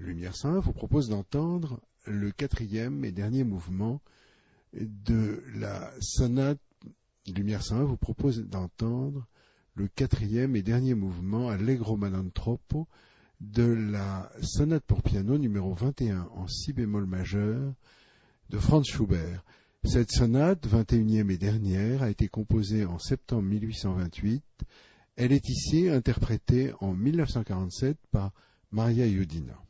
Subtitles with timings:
[0.00, 4.00] Lumière 101 vous propose d'entendre le quatrième et dernier mouvement
[4.72, 6.58] de la sonate.
[7.26, 9.26] Lumière 101 vous propose d'entendre
[9.74, 12.88] le quatrième et dernier mouvement Allegro Manantropo
[13.40, 17.74] de la sonate pour piano numéro 21 en si bémol majeur
[18.48, 19.44] de Franz Schubert.
[19.84, 24.42] Cette sonate, 21e et dernière, a été composée en septembre 1828.
[25.16, 28.32] Elle est ici interprétée en 1947 par
[28.70, 29.60] Maria Yudina.